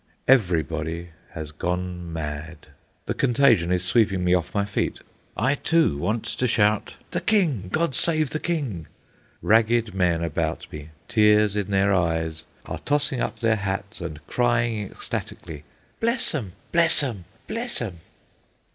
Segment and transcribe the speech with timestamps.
[0.27, 2.65] Everybody has gone mad.
[3.05, 7.69] The contagion is sweeping me off my feet—I, too, want to shout, "The King!
[7.71, 8.87] God save the King!"
[9.43, 14.87] Ragged men about me, tears in their eyes, are tossing up their hats and crying
[14.89, 15.65] ecstatically,
[15.99, 16.53] "Bless 'em!
[16.71, 17.25] Bless 'em!
[17.45, 17.99] Bless 'em!"